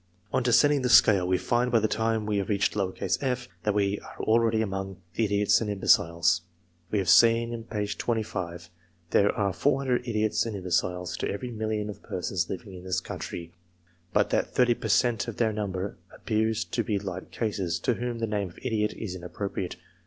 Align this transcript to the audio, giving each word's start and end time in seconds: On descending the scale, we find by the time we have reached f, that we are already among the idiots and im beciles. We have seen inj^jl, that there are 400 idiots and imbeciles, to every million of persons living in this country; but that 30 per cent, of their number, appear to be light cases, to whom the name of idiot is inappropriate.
On 0.33 0.41
descending 0.41 0.81
the 0.81 0.89
scale, 0.89 1.27
we 1.27 1.37
find 1.37 1.71
by 1.71 1.77
the 1.79 1.87
time 1.87 2.25
we 2.25 2.37
have 2.39 2.49
reached 2.49 2.75
f, 2.75 3.47
that 3.61 3.75
we 3.75 3.99
are 3.99 4.17
already 4.21 4.63
among 4.63 4.99
the 5.13 5.25
idiots 5.25 5.61
and 5.61 5.69
im 5.69 5.79
beciles. 5.79 6.41
We 6.89 6.97
have 6.97 7.07
seen 7.07 7.65
inj^jl, 7.65 8.33
that 8.61 8.69
there 9.11 9.31
are 9.33 9.53
400 9.53 10.01
idiots 10.07 10.43
and 10.47 10.55
imbeciles, 10.55 11.15
to 11.17 11.29
every 11.29 11.51
million 11.51 11.87
of 11.87 12.01
persons 12.01 12.49
living 12.49 12.73
in 12.73 12.83
this 12.83 12.99
country; 12.99 13.53
but 14.11 14.31
that 14.31 14.55
30 14.55 14.73
per 14.73 14.87
cent, 14.87 15.27
of 15.27 15.37
their 15.37 15.53
number, 15.53 15.97
appear 16.11 16.51
to 16.51 16.83
be 16.83 16.97
light 16.97 17.29
cases, 17.29 17.77
to 17.81 17.93
whom 17.93 18.17
the 18.17 18.25
name 18.25 18.49
of 18.49 18.57
idiot 18.63 18.93
is 18.93 19.13
inappropriate. 19.15 19.75